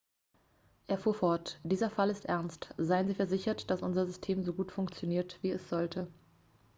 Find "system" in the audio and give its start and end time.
4.07-4.43